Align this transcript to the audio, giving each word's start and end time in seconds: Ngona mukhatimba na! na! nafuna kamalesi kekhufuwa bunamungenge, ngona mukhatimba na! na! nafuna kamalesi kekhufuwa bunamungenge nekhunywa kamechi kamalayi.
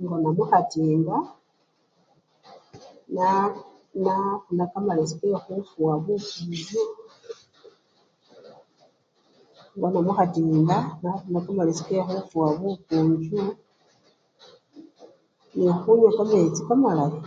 Ngona 0.00 0.28
mukhatimba 0.36 1.16
na! 3.14 3.28
na! 4.04 4.14
nafuna 4.56 4.64
kamalesi 4.72 5.14
kekhufuwa 5.20 5.94
bunamungenge, 6.04 6.80
ngona 9.76 9.98
mukhatimba 10.06 10.58
na! 11.02 11.10
na! 11.12 11.12
nafuna 11.30 11.40
kamalesi 11.46 11.82
kekhufuwa 11.88 12.48
bunamungenge 12.60 13.42
nekhunywa 15.60 16.10
kamechi 16.16 16.60
kamalayi. 16.68 17.18